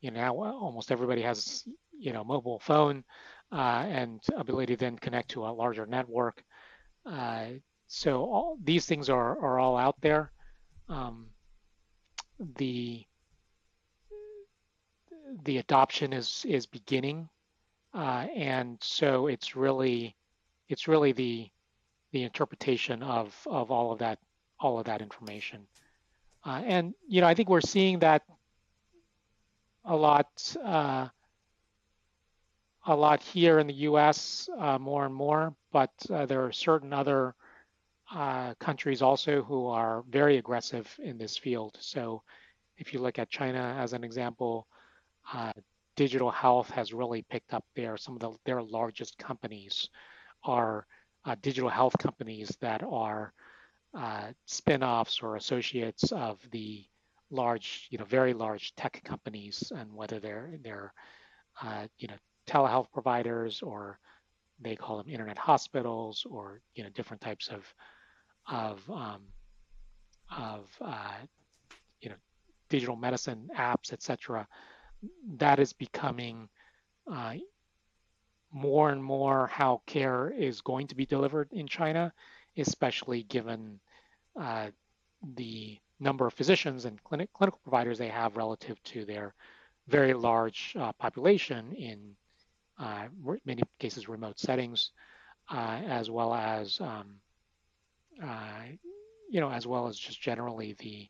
[0.01, 1.64] you know, almost everybody has,
[1.97, 3.05] you know, mobile phone
[3.53, 6.42] uh, and ability to then connect to a larger network.
[7.07, 7.47] Uh,
[7.87, 10.33] so all these things are are all out there.
[10.88, 11.27] Um,
[12.57, 13.05] the
[15.45, 17.29] the adoption is is beginning,
[17.95, 20.16] uh, and so it's really
[20.68, 21.51] it's really the
[22.12, 24.18] the interpretation of of all of that
[24.61, 25.66] all of that information,
[26.44, 28.22] uh, and you know I think we're seeing that
[29.85, 30.29] a lot
[30.64, 31.09] uh,
[32.87, 34.48] a lot here in the U.S.
[34.59, 37.35] Uh, more and more, but uh, there are certain other
[38.14, 41.77] uh, countries also who are very aggressive in this field.
[41.81, 42.22] So
[42.79, 44.66] if you look at China as an example,
[45.33, 45.53] uh,
[45.96, 47.96] digital health has really picked up there.
[47.96, 49.88] Some of the, their largest companies
[50.44, 50.87] are
[51.25, 53.33] uh, digital health companies that are
[53.97, 56.85] uh, spin-offs or associates of the
[57.31, 60.93] large, you know, very large tech companies, and whether they're they're
[61.63, 62.15] uh, you know
[62.47, 63.99] telehealth providers or
[64.61, 67.75] they call them internet hospitals or you know different types of
[68.51, 69.23] of um,
[70.37, 71.15] of uh,
[72.01, 72.17] you know
[72.69, 74.47] digital medicine apps, etc.
[75.37, 76.49] That is becoming
[77.13, 77.35] uh,
[78.53, 82.12] more and more how care is going to be delivered in China,
[82.57, 83.81] especially given
[84.41, 84.69] uh,
[85.35, 89.35] the number of physicians and clinic, clinical providers they have relative to their
[89.88, 92.15] very large uh, population in
[92.79, 93.07] uh,
[93.45, 94.91] many cases remote settings,
[95.51, 97.15] uh, as well as um,
[98.23, 98.62] uh,
[99.31, 101.09] you know, as well as just generally the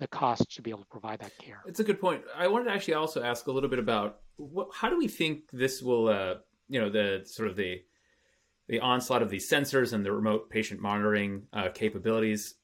[0.00, 1.62] the cost to be able to provide that care.
[1.66, 2.22] It's a good point.
[2.36, 5.44] I wanted to actually also ask a little bit about what, how do we think
[5.52, 6.34] this will, uh,
[6.74, 7.82] you know, the sort of the
[8.66, 12.56] the onslaught of these sensors and the remote patient monitoring uh, capabilities.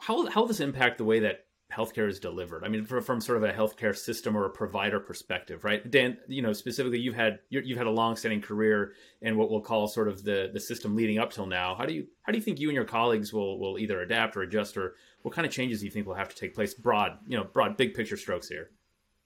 [0.00, 2.64] How how will this impact the way that healthcare is delivered?
[2.64, 5.88] I mean, from, from sort of a healthcare system or a provider perspective, right?
[5.88, 9.86] Dan, you know, specifically, you've had you've had a long-standing career in what we'll call
[9.86, 11.76] sort of the the system leading up till now.
[11.76, 14.36] How do you how do you think you and your colleagues will will either adapt
[14.36, 16.74] or adjust, or what kind of changes do you think will have to take place?
[16.74, 18.70] Broad, you know, broad, big picture strokes here.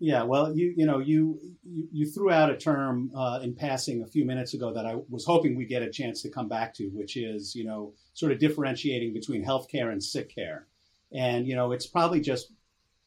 [0.01, 4.07] Yeah, well, you you know you you, threw out a term uh, in passing a
[4.07, 6.89] few minutes ago that I was hoping we get a chance to come back to,
[6.89, 10.67] which is you know sort of differentiating between healthcare and sick care.
[11.13, 12.53] And you know, it's probably just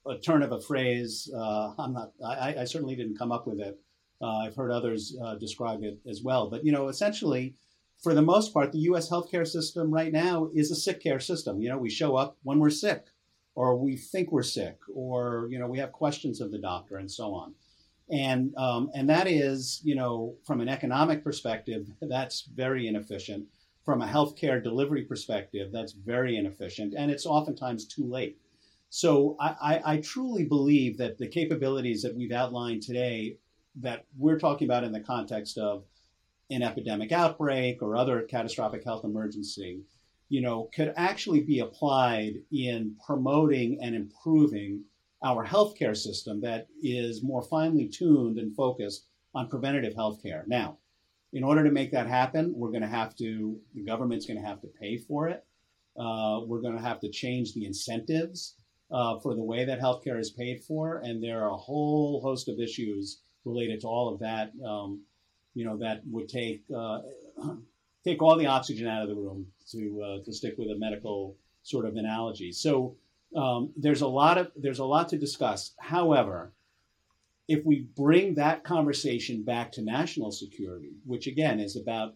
[0.07, 1.29] a turn of a phrase.
[1.35, 2.13] Uh, I'm not.
[2.25, 3.77] I, I, certainly didn't come up with it.
[4.21, 6.49] Uh, I've heard others uh, describe it as well.
[6.49, 7.55] But you know, essentially,
[8.01, 9.09] for the most part, the U.S.
[9.09, 11.61] healthcare system right now is a sick care system.
[11.61, 13.07] You know, we show up when we're sick,
[13.57, 17.09] or we think we're sick, or you know, we have questions of the doctor, and
[17.09, 17.55] so on.
[18.07, 23.47] And um, and that is, you know, from an economic perspective, that's very inefficient
[23.83, 28.37] from a healthcare delivery perspective, that's very inefficient, and it's oftentimes too late.
[28.91, 33.37] So I, I, I, truly believe that the capabilities that we've outlined today,
[33.77, 35.83] that we're talking about in the context of
[36.51, 39.81] an epidemic outbreak or other catastrophic health emergency,
[40.29, 44.83] you know, could actually be applied in promoting and improving
[45.23, 50.45] our healthcare system that is more finely tuned and focused on preventative healthcare.
[50.47, 50.77] Now,
[51.33, 54.47] in order to make that happen, we're going to have to, the government's going to
[54.47, 55.43] have to pay for it.
[55.97, 58.55] Uh, we're going to have to change the incentives
[58.91, 61.01] uh, for the way that healthcare is paid for.
[61.03, 65.01] And there are a whole host of issues related to all of that, um,
[65.55, 66.99] you know, that would take, uh,
[68.07, 71.35] take all the oxygen out of the room to, uh, to stick with a medical
[71.63, 72.51] sort of analogy.
[72.51, 72.95] So
[73.35, 75.73] um, there's a lot of, there's a lot to discuss.
[75.77, 76.53] However,
[77.49, 82.15] if we bring that conversation back to national security, which again is about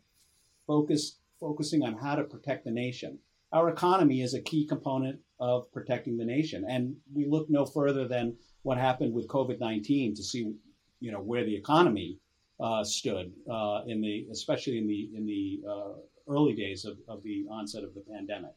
[0.65, 3.19] focus, focusing on how to protect the nation,
[3.51, 6.65] our economy is a key component of protecting the nation.
[6.69, 10.53] And we look no further than what happened with COVID 19 to see
[11.01, 12.19] you know, where the economy
[12.61, 15.93] uh, stood uh, in the, especially in the, in the uh,
[16.27, 18.51] early days of, of the onset of the pandemic.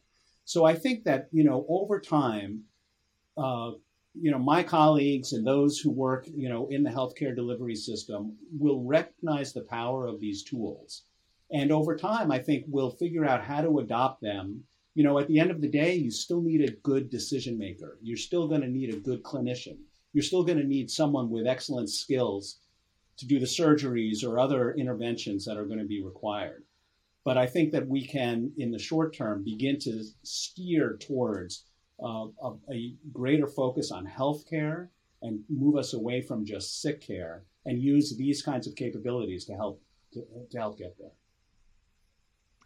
[0.45, 2.63] So I think that, you know, over time,
[3.37, 3.71] uh,
[4.13, 8.37] you know, my colleagues and those who work, you know, in the healthcare delivery system
[8.57, 11.03] will recognize the power of these tools.
[11.51, 14.63] And over time, I think we'll figure out how to adopt them.
[14.93, 17.97] You know, at the end of the day, you still need a good decision maker.
[18.01, 19.77] You're still going to need a good clinician.
[20.13, 22.59] You're still going to need someone with excellent skills
[23.17, 26.63] to do the surgeries or other interventions that are going to be required.
[27.23, 31.65] But I think that we can, in the short term, begin to steer towards
[32.03, 32.27] uh,
[32.71, 34.89] a greater focus on healthcare
[35.21, 39.53] and move us away from just sick care and use these kinds of capabilities to
[39.53, 39.81] help
[40.13, 41.11] to, to help get there.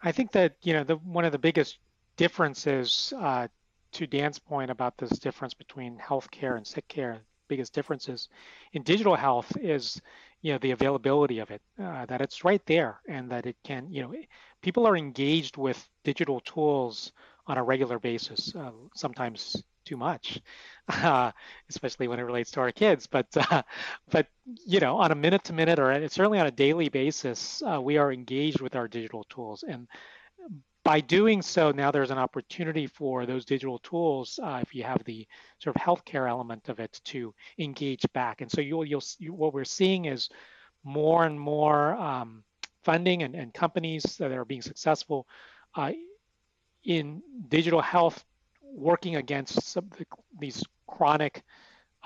[0.02, 1.78] I think that you know the one of the biggest
[2.18, 3.48] differences uh,
[3.94, 8.30] to Dan's point about this difference between healthcare and sick care, biggest differences
[8.74, 10.02] in digital health is
[10.41, 13.91] you know the availability of it, uh, that it's right there, and that it can
[13.91, 14.13] you know
[14.62, 17.12] people are engaged with digital tools
[17.47, 20.39] on a regular basis, uh, sometimes too much,
[20.89, 21.32] uh,
[21.70, 23.07] especially when it relates to our kids.
[23.07, 23.64] But uh,
[24.09, 24.28] but
[24.66, 27.97] you know, on a minute to minute or certainly on a daily basis, uh, we
[27.97, 29.88] are engaged with our digital tools, and
[30.90, 35.04] by doing so, now there's an opportunity for those digital tools, uh, if you have
[35.04, 35.28] the
[35.60, 38.42] sort of healthcare element of it, to engage back.
[38.42, 40.30] And so you'll you'll you, what we're seeing is
[40.84, 42.44] more and more um,
[42.82, 45.28] funding and, and companies that are being successful
[45.76, 45.92] uh,
[46.86, 48.26] in digital health
[48.64, 50.08] working against some the,
[50.40, 51.44] these chronic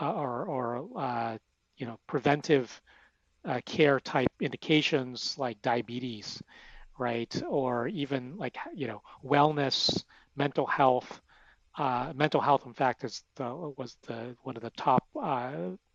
[0.02, 1.38] uh, or, or uh,
[1.78, 2.82] you know preventive
[3.46, 6.44] uh, care type indications like diabetes,
[7.04, 7.44] right?
[7.48, 10.04] Or even like you know wellness,
[10.36, 11.22] mental health.
[11.76, 15.52] Uh, mental health, in fact, is the, was the one of the top uh,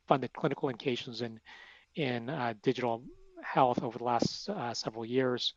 [0.09, 1.41] funded clinical indications in
[1.95, 3.03] in uh, digital
[3.43, 5.55] health over the last uh, several years.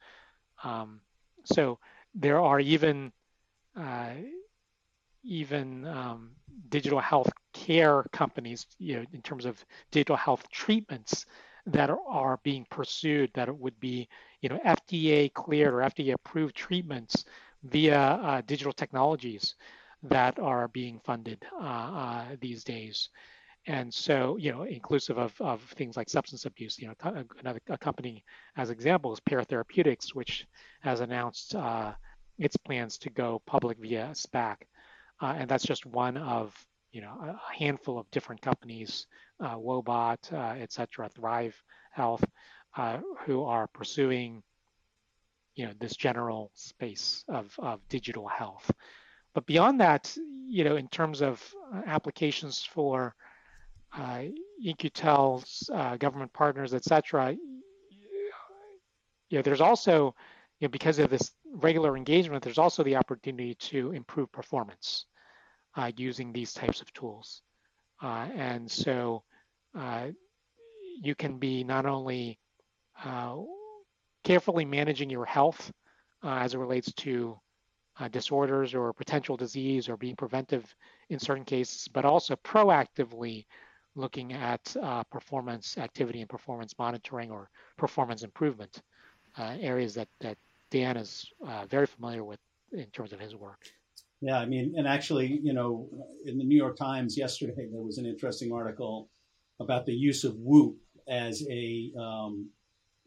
[0.64, 1.02] Um,
[1.44, 1.80] so
[2.14, 3.12] there are even
[3.76, 4.12] uh,
[5.24, 6.32] even um,
[6.70, 11.26] digital health care companies, you know, in terms of digital health treatments
[11.68, 14.08] that are, being pursued that it would be,
[14.42, 17.26] you know, FDA cleared or FDA approved treatments
[17.64, 19.56] via uh, digital technologies
[20.04, 23.10] that are being funded uh, uh, these days.
[23.68, 26.96] And so, you know, inclusive of, of things like substance abuse, you know,
[27.40, 28.24] another a company
[28.58, 29.20] as example is
[30.16, 30.48] which
[30.82, 31.94] has announced uh,
[32.40, 34.56] its plans to go public via SPAC.
[35.22, 36.56] Uh, and that's just one of,
[36.92, 39.06] you know, a handful of different companies,
[39.42, 41.56] uh, Woebot, uh, et cetera, Thrive
[41.92, 42.24] Health,
[42.78, 44.44] uh, who are pursuing,
[45.56, 48.72] you know, this general space of, of digital health.
[49.34, 50.16] But beyond that,
[50.48, 51.42] you know, in terms of
[51.74, 53.16] uh, applications for
[53.98, 54.24] uh,
[55.74, 57.36] uh, government partners, et cetera,
[59.30, 60.16] you know, there's also,
[60.60, 65.06] you know, because of this regular engagement, there's also the opportunity to improve performance
[65.76, 67.42] uh, using these types of tools.
[68.02, 69.24] Uh, and so
[69.74, 72.38] you can be not only
[73.04, 73.38] uh,
[74.24, 75.72] carefully managing your health
[76.24, 77.40] uh, as it relates to
[78.00, 80.74] uh, disorders or potential disease or being preventive
[81.10, 83.46] in certain cases, but also proactively
[83.96, 88.82] looking at uh, performance activity and performance monitoring or performance improvement,
[89.38, 90.38] uh, areas that, that
[90.70, 92.40] Dan is uh, very familiar with
[92.72, 93.60] in terms of his work.
[94.22, 95.90] Yeah, I mean, and actually, you know,
[96.26, 99.10] in the New York Times yesterday, there was an interesting article
[99.62, 102.50] about the use of Whoop as a um,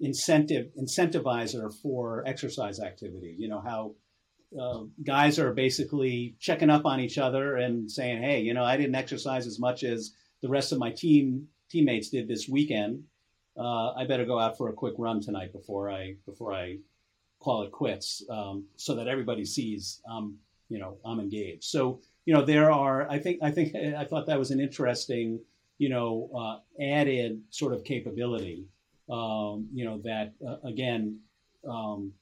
[0.01, 3.35] incentive incentivizer for exercise activity.
[3.39, 3.95] You know how
[4.59, 8.77] uh, guys are basically checking up on each other and saying, "Hey, you know, I
[8.77, 13.05] didn't exercise as much as the rest of my team teammates did this weekend.
[13.57, 16.79] Uh, I better go out for a quick run tonight before I before I
[17.41, 20.39] call it quits, um, so that everybody sees um,
[20.69, 24.27] you know I'm engaged." So you know there are I think I think I thought
[24.27, 25.41] that was an interesting
[25.79, 28.67] you know uh, added sort of capability.
[29.11, 31.21] Um, you know that uh, again
[31.69, 32.13] um,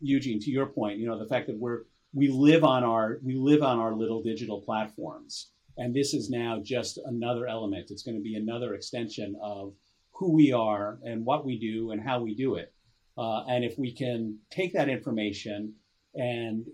[0.00, 1.82] Eugene, to your point, you know, the fact that we're
[2.12, 6.60] we live on our we live on our little digital platforms, and this is now
[6.62, 7.90] just another element.
[7.90, 9.74] It's going to be another extension of
[10.12, 12.72] who we are and what we do and how we do it.
[13.18, 15.74] Uh, and if we can take that information
[16.14, 16.66] and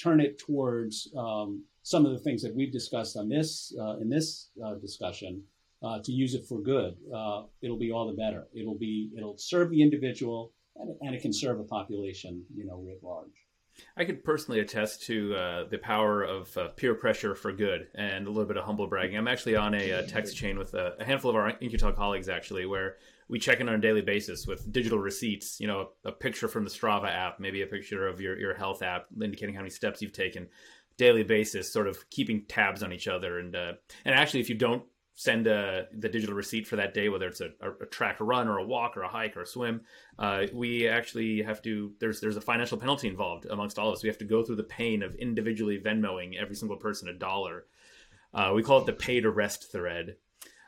[0.00, 4.08] turn it towards um, some of the things that we've discussed on this uh, in
[4.08, 5.42] this uh, discussion
[5.82, 8.46] uh, to use it for good, uh, it'll be all the better.
[8.54, 12.76] It'll be it'll serve the individual and, and it can serve a population, you know,
[12.76, 13.46] writ large.
[13.96, 18.26] I could personally attest to uh, the power of uh, peer pressure for good and
[18.26, 19.16] a little bit of humble bragging.
[19.16, 21.92] I'm actually on a, a uh, text chain with a, a, handful of our In-Q-Tel
[21.92, 22.96] colleagues, actually, where
[23.28, 26.48] we check in on a daily basis with digital receipts, you know, a, a picture
[26.48, 29.70] from the Strava app, maybe a picture of your, your health app indicating how many
[29.70, 30.48] steps you've taken
[30.96, 33.38] daily basis, sort of keeping tabs on each other.
[33.38, 33.72] And, uh,
[34.04, 34.84] and actually, if you don't
[35.14, 38.58] send a, the digital receipt for that day, whether it's a, a, track run or
[38.58, 39.82] a walk or a hike or a swim,
[40.18, 41.92] uh, we actually have to.
[42.00, 44.02] There's there's a financial penalty involved amongst all of us.
[44.02, 47.66] We have to go through the pain of individually Venmoing every single person a dollar.
[48.34, 50.16] Uh, we call it the pay to rest thread.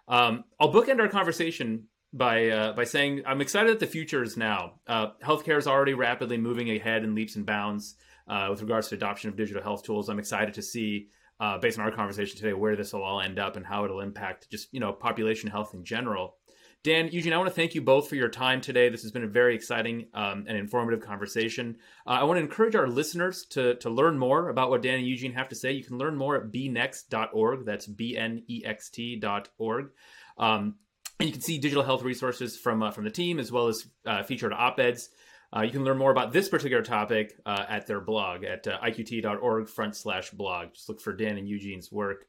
[0.06, 4.36] Um, I'll bookend our conversation by uh, by saying I'm excited that the future is
[4.36, 4.74] now.
[4.86, 7.96] Uh, healthcare is already rapidly moving ahead in leaps and bounds
[8.28, 10.08] uh, with regards to adoption of digital health tools.
[10.08, 11.08] I'm excited to see
[11.40, 14.00] uh, based on our conversation today, where this will all end up and how it'll
[14.00, 16.36] impact just you know population health in general.
[16.84, 18.90] Dan, Eugene, I want to thank you both for your time today.
[18.90, 21.76] This has been a very exciting um, and informative conversation.
[22.06, 25.06] Uh, I want to encourage our listeners to, to learn more about what Dan and
[25.06, 25.72] Eugene have to say.
[25.72, 27.64] You can learn more at bnext.org.
[27.64, 29.92] That's B N E X T.org.
[30.36, 30.74] Um,
[31.18, 33.86] and you can see digital health resources from uh, from the team as well as
[34.04, 35.08] uh, featured op eds.
[35.54, 38.78] Uh, you can learn more about this particular topic uh, at their blog at uh,
[38.80, 40.74] iqt.org front slash blog.
[40.74, 42.26] Just look for Dan and Eugene's work.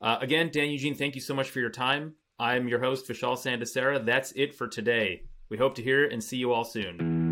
[0.00, 2.14] Uh, again, Dan Eugene, thank you so much for your time.
[2.38, 4.04] I'm your host, Vishal Sandasera.
[4.04, 5.22] That's it for today.
[5.48, 7.25] We hope to hear and see you all soon.